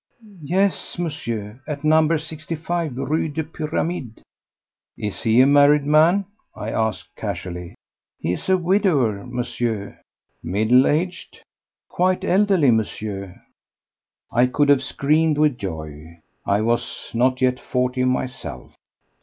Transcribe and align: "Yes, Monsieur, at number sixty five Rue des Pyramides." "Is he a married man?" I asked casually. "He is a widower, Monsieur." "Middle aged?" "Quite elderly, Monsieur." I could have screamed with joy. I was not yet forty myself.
"Yes, 0.41 0.97
Monsieur, 0.97 1.61
at 1.67 1.83
number 1.83 2.17
sixty 2.17 2.55
five 2.55 2.97
Rue 2.97 3.27
des 3.29 3.43
Pyramides." 3.43 4.23
"Is 4.97 5.21
he 5.21 5.41
a 5.41 5.45
married 5.45 5.85
man?" 5.85 6.25
I 6.55 6.71
asked 6.71 7.15
casually. 7.15 7.75
"He 8.17 8.31
is 8.33 8.49
a 8.49 8.57
widower, 8.57 9.27
Monsieur." 9.27 9.99
"Middle 10.41 10.87
aged?" 10.87 11.43
"Quite 11.87 12.25
elderly, 12.25 12.71
Monsieur." 12.71 13.39
I 14.31 14.47
could 14.47 14.69
have 14.69 14.81
screamed 14.81 15.37
with 15.37 15.59
joy. 15.59 16.17
I 16.47 16.61
was 16.61 17.11
not 17.13 17.39
yet 17.39 17.59
forty 17.59 18.03
myself. 18.03 18.73